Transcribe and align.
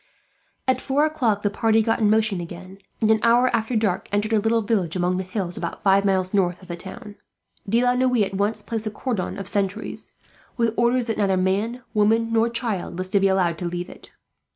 At 0.67 0.81
four 0.81 1.05
o'clock 1.05 1.43
the 1.43 1.51
party 1.51 1.83
got 1.83 1.99
in 1.99 2.09
motion 2.09 2.41
again 2.41 2.79
and, 3.01 3.11
an 3.11 3.19
hour 3.21 3.55
after 3.55 3.75
dark, 3.75 4.09
entered 4.11 4.33
a 4.33 4.39
little 4.39 4.63
village 4.63 4.95
among 4.95 5.17
the 5.17 5.23
hills, 5.23 5.57
about 5.57 5.83
five 5.83 6.05
miles 6.05 6.33
north 6.33 6.59
of 6.63 6.69
the 6.69 6.75
town. 6.75 7.17
De 7.69 7.83
la 7.83 7.93
Noue 7.93 8.23
at 8.23 8.33
once 8.33 8.63
placed 8.63 8.87
a 8.87 8.89
cordon 8.89 9.37
of 9.37 9.47
sentries, 9.47 10.13
with 10.57 10.73
orders 10.75 11.05
that 11.05 11.19
neither 11.19 11.37
man, 11.37 11.83
woman, 11.93 12.33
nor 12.33 12.49
child 12.49 12.97
was 12.97 13.09
to 13.09 13.19
be 13.19 13.27
allowed 13.27 13.59
to 13.59 13.65
leave 13.69 13.89
it. 13.89 14.11